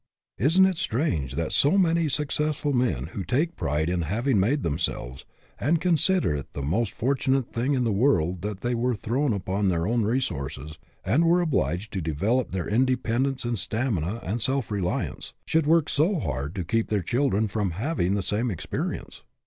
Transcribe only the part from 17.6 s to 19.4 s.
having the same experience?